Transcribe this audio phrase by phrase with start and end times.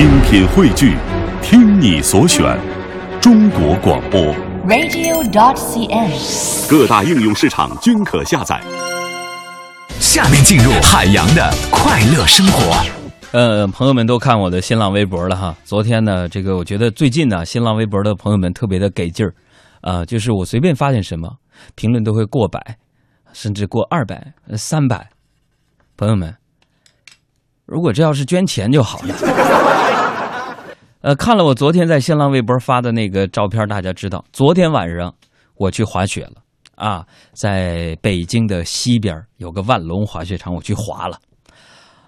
[0.00, 0.96] 精品汇聚，
[1.42, 2.58] 听你所选，
[3.20, 4.18] 中国广播。
[4.66, 6.70] radio.dot.cn，。
[6.70, 8.58] 各大应用市场均可下载。
[9.98, 12.82] 下面进入海洋的快乐生活。
[13.32, 15.54] 呃，朋友们都看我的新浪微博了哈。
[15.64, 19.34] 昨天呢，这个我觉得最近呢，新浪微博的朋友们特别的给劲儿，
[19.82, 21.30] 啊、就是我随便发现什么，
[21.74, 22.78] 评论都会过百，
[23.34, 25.10] 甚至过二百、三百。
[25.98, 26.34] 朋友们，
[27.70, 29.14] 如果这要是捐钱就好了。
[31.02, 35.14] 呃，看了我昨天在新浪微博发的那个照片，大家知道，昨天晚上
[35.54, 36.42] 我去滑雪了
[36.74, 41.16] 啊，在北京的西边有个万隆滑雪场，我去滑了。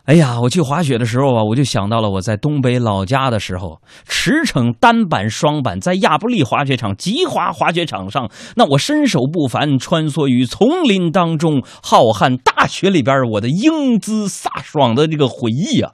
[0.04, 15.92] 哎呀，我去滑雪的时候啊，我就想到了我在东北老家的时候，驰骋单板、双板，在亚布力滑雪场、吉华滑雪场上，那我身手不凡，穿梭于丛林当中，浩瀚大雪里边，我的英姿飒爽的这个回忆啊。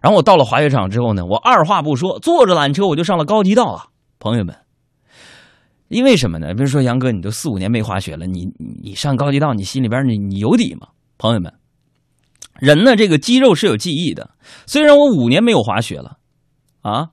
[0.00, 3.86] 然后我到了滑雪场之后呢，我二话不说，坐着缆车我就上了高级道啊，
[4.20, 4.54] 朋友们。
[5.88, 6.54] 因为什么呢？
[6.54, 8.46] 比如说杨哥，你都四五年没滑雪了，你
[8.82, 10.86] 你上高级道，你心里边你你有底吗？
[11.18, 11.52] 朋友们，
[12.62, 14.30] 人呢，这个肌肉是有记忆的。
[14.66, 16.18] 虽然我五年没有滑雪了，
[16.82, 17.08] 啊，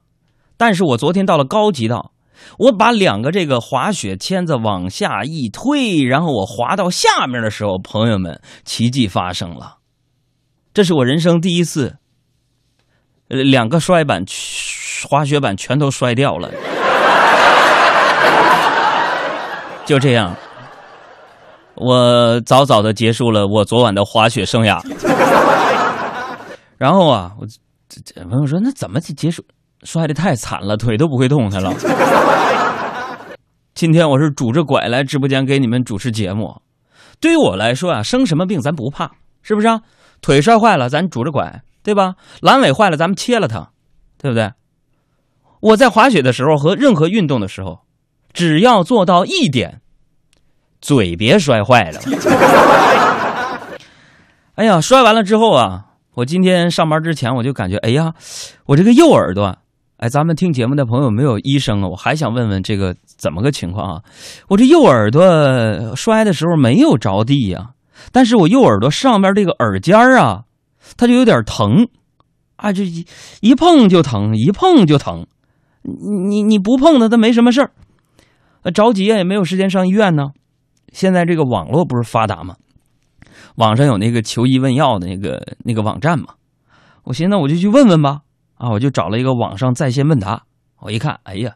[0.57, 2.11] 但是我昨天到了高级道，
[2.59, 9.77] 我把两个这个滑雪签子往下一推，然后我滑到下面的时候，朋友们，奇迹发生了，
[10.71, 11.97] 这是我人生第一次，
[13.27, 14.23] 两个摔板，
[15.09, 16.51] 滑雪板全都摔掉了，
[19.83, 20.37] 就这样。
[21.79, 24.79] 我早早的结束了我昨晚的滑雪生涯。
[26.77, 27.45] 然后啊，我
[27.87, 29.43] 这这朋友说那怎么结束？
[29.83, 31.73] 摔的太惨了，腿都不会动弹了。
[33.73, 36.61] 今天我是拄着拐来直播间给你们主持节目。
[37.21, 39.79] 对于我来说啊，生什么病咱不怕，是不是啊？
[40.21, 42.15] 腿摔坏了，咱拄着拐，对吧？
[42.41, 43.69] 阑尾坏了，咱们切了它，
[44.17, 44.51] 对不对？
[45.61, 47.79] 我在滑雪的时候和任何运动的时候，
[48.33, 49.81] 只要做到一点。
[50.81, 51.99] 嘴别摔坏了。
[54.55, 58.13] 哎呀，摔完了之后啊，我今天上班之前我就感觉，哎呀，
[58.65, 59.57] 我这个右耳朵，
[59.97, 64.01] 哎，咱们听节目的朋友没有医生啊，我还想问问这个怎么个情况啊？
[64.49, 67.69] 我这右耳朵摔的时候没有着地呀、
[68.11, 70.43] 但是我右耳朵上面这个耳尖儿啊，
[70.97, 71.87] 它就有点疼，
[72.57, 73.05] 啊，这一
[73.39, 75.25] 一碰就疼，一碰就疼。
[75.83, 77.71] 你你不碰它，它没什么事儿。
[78.73, 80.31] 着急啊，也没有时间上医院呢。
[80.91, 82.55] 现在这个网络不是发达吗？
[83.55, 86.35] 网上有那个求医问药的那个那个网站嘛，
[87.03, 88.21] 我寻思我就去问问吧。
[88.55, 90.43] 啊，我就找了一个网上在线问答，
[90.79, 91.55] 我一看，哎呀，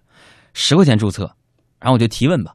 [0.53, 1.23] 十块钱注册，
[1.81, 2.53] 然后我就提问吧。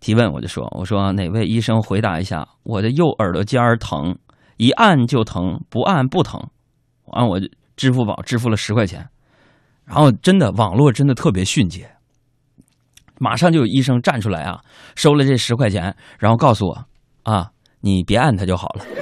[0.00, 4.18] 提问我就说，我说哪位医生回答一下，我的右耳朵尖儿疼，
[4.56, 6.40] 一按就疼，不按不疼。
[7.04, 7.40] 完我
[7.76, 9.08] 支付宝支付了十块钱，
[9.84, 11.88] 然后真的网络真的特别迅捷。
[13.18, 14.60] 马上就有医生站出来啊，
[14.96, 16.84] 收了这十块钱，然后告诉我
[17.22, 18.84] 啊，你别按它就好了。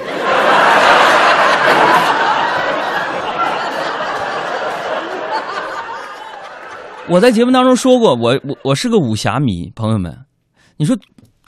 [7.09, 10.25] 我在节目当中说过，我我我是个武侠迷，朋友们，
[10.77, 10.95] 你说，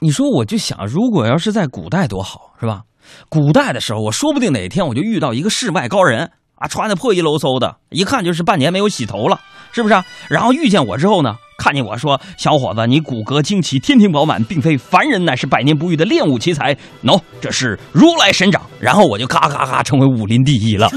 [0.01, 2.81] 你说我就想，如果要是在古代多好，是吧？
[3.29, 9.39] 古代的时候，我说不定哪天我就遇到一个世外高人啊，穿的破衣喽嗖的，一看就是半年没有洗头了，
[9.75, 10.05] 是不是、啊？
[10.29, 11.35] 然后遇见我之后呢？
[11.57, 16.73] 看见我说：“小伙子，你骨骼惊奇，天庭饱满，并非凡人，乃是百年不遇的练武奇才。
[17.03, 20.89] 喏、这是如来神掌。”然后我就咔咔咔成为武林第一了。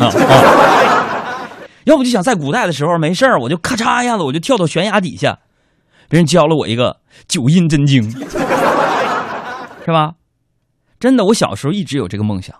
[1.84, 5.39] 要不就想在古代的时候没事儿，我就咔嚓一下子我就跳到悬崖底下，
[6.09, 10.12] 别人教了我一个九阴真经，是吧？
[11.00, 12.55] 真的，我小时候一直有这个梦想。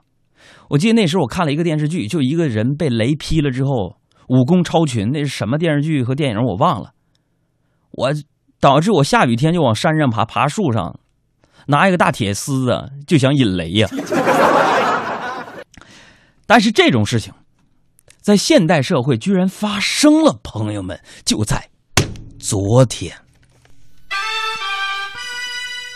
[0.71, 3.97] 我记得那时候我看了一个电视剧，就一个人被雷劈了之后，
[4.29, 6.93] 武功超群，那是什么电视剧和电影我忘了。
[7.91, 8.11] 我
[8.61, 10.99] 导致我下雨天就往山上爬，爬树上，
[11.67, 13.89] 拿一个大铁丝子就想引雷呀。
[16.47, 17.33] 但是这种事情，
[18.21, 21.69] 在现代社会居然发生了，朋友们，就在
[22.39, 23.15] 昨天。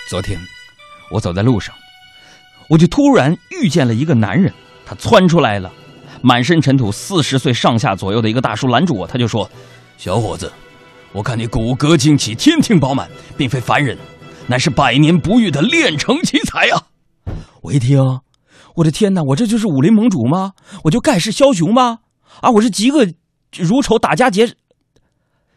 [0.08, 0.38] 昨天，
[1.10, 1.74] 我走在路上，
[2.68, 4.52] 我就突然遇见了一个男人，
[4.84, 5.72] 他窜出来了，
[6.22, 9.50] 满身尘土，四十岁上下左右的一个大叔拦住我，他就说
[9.98, 10.50] ：“小伙子。”
[11.12, 13.98] 我看你骨骼惊奇，天庭饱满，并非凡人，
[14.46, 16.84] 乃是百年不遇的炼成奇才啊！
[17.60, 18.00] 我一听，
[18.76, 20.52] 我的天哪，我这就是武林盟主吗？
[20.84, 21.98] 我就盖世枭雄吗？
[22.40, 23.06] 啊，我是极恶
[23.58, 24.54] 如仇，打家劫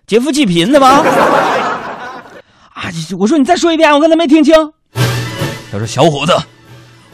[0.06, 0.88] 劫富济贫的吗？
[2.76, 2.92] 啊！
[3.18, 4.54] 我说你再说一遍，我刚才没听清。
[5.72, 6.36] 他说：“小伙子，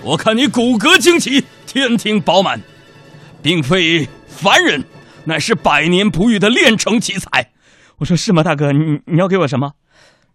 [0.02, 2.60] 我看你骨骼惊奇，天庭饱满，
[3.42, 4.84] 并非凡人，
[5.26, 7.50] 乃是百年不遇的炼成奇才。
[7.98, 8.72] 我说是吗，大哥？
[8.72, 9.74] 你你要给我什么？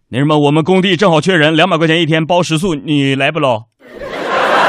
[0.09, 3.65] 那什么，我们工地正好缺人，两百块钱一天包食宿，你来不喽？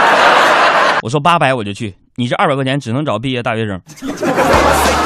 [1.02, 3.80] 我说八百我就去，你这二百块钱只能找毕业大学生。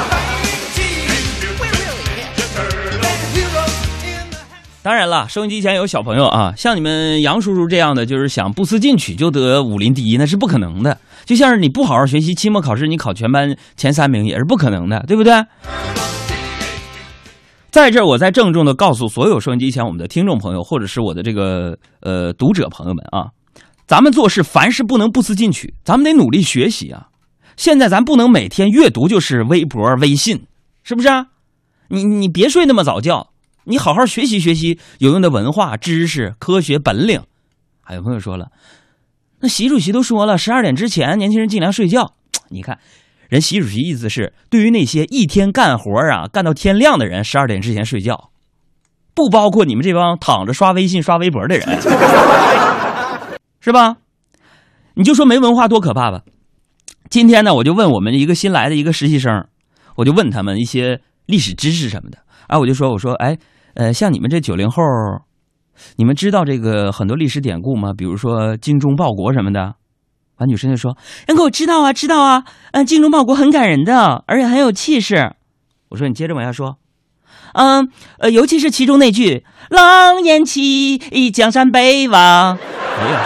[4.82, 10.98] 当然了，收音机前有小朋友啊，像你们杨叔叔这样的，就是想不思进取就得武林第一，那是不可能的。
[11.24, 15.32] 就像是你不好好学习，期末考试你考全班前三名也是不可能的，对不对？
[17.70, 23.30] 在这儿，我再郑重的告诉所有收音机前我们的听众朋友，或者是我的这个呃读者朋友们啊，
[23.86, 27.06] 咱们做事凡事不能不思进取，咱们得努力学习啊。
[27.56, 30.42] 现在咱不能每天阅读就是微博、微信，
[30.82, 31.26] 是不是啊？
[31.88, 33.28] 你你别睡那么早觉，
[33.64, 37.22] 你好好学习学习有用的文化知识、科学本领。
[37.80, 38.50] 还有朋友说了，
[39.40, 42.14] 那习主席都说了，十二点之前年轻人尽量睡觉。
[42.50, 42.78] 你看。
[43.28, 48.30] 人习主席意思是，对于那些一天干活啊干到天亮的人，十二点之前睡觉，
[49.14, 51.66] 不包括你们这帮躺着刷微信、刷微博的人，
[53.58, 53.96] 是吧？
[54.96, 56.20] 你就说没文化多可怕吧。
[57.08, 59.46] 今天呢，我就问我们一个新来的一个实习生，
[59.96, 62.18] 我就问他们一些历史知识什么的。
[62.48, 63.38] 啊，我就说，我说，哎，
[63.74, 64.82] 呃，像你们这九零后，
[65.96, 67.92] 你们知道这个很多历史典故吗？
[67.96, 69.74] 比如说精忠报国什么的。
[70.38, 70.96] 完，女生就说
[71.28, 75.34] ：“杨哥，我知道啊，知道啊，嗯，精忠报国很感人的，而且很有气势。”
[75.90, 76.78] 我说：“你接着往下说。”
[77.54, 77.88] 嗯，
[78.18, 80.98] 呃，尤其是其中那句“狼烟起，
[81.30, 82.56] 江山北望”。
[82.58, 83.20] 哎呀，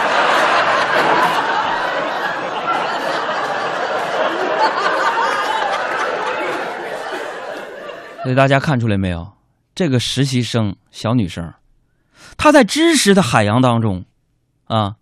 [8.23, 9.36] 所以大家看出来没有？
[9.77, 11.53] 这个实习生小女生，
[12.35, 14.05] 她在知识的海洋当中，
[14.65, 14.95] 啊。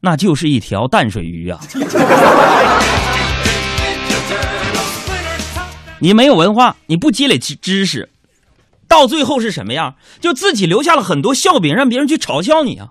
[0.00, 1.58] 那就是一条淡水鱼啊！
[5.98, 8.10] 你没有文化，你不积累知知识，
[8.86, 9.94] 到最后是什么样？
[10.20, 12.90] 就自己留下了很多笑柄，让别人去嘲笑你啊！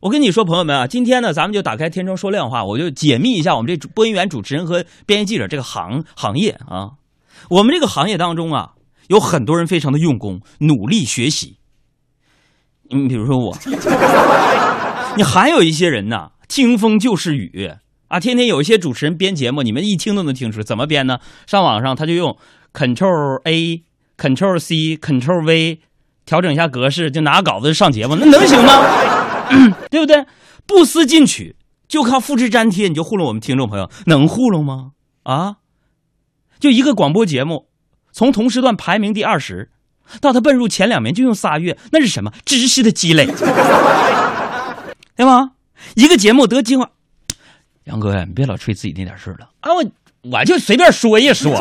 [0.00, 6.94] 我跟你说，朋友们啊，今天呢，咱们就打开天窗说亮话，我就解密一下我们这播音员、主持人和编辑记者这个行行业啊。
[7.48, 8.72] 我们这个行业当中啊，
[9.08, 11.58] 有很多人非常的用功，努力学习。
[12.90, 13.56] 你比如说我。
[15.16, 17.70] 你还有一些人呢，听风就是雨
[18.06, 18.20] 啊！
[18.20, 21.18] 天天有一些主持人编节目，你们一听都能听出怎么编呢？
[21.46, 22.36] 上网上他就用
[22.72, 23.82] Control A、
[24.16, 25.80] Control C、Control V
[26.24, 28.72] 调整一下格式，就拿稿子上节目，那能行吗？
[29.90, 30.24] 对不对？
[30.66, 31.56] 不思进取，
[31.88, 34.92] 就靠复制粘贴，你就糊弄我们听众朋友，能糊弄吗？
[35.24, 35.56] 啊！
[36.60, 37.67] 就一个广播节目，
[38.12, 39.70] 从同时段排名第二十，
[40.20, 43.26] 到他奔入前两名就用仨月，那是什么知识的积累？
[45.16, 45.52] 对吗？
[45.94, 46.90] 一个节目得金话，
[47.84, 49.72] 杨哥呀，你别老吹自己那点事儿了啊！
[49.72, 49.84] 我
[50.30, 51.52] 我就随便说一说。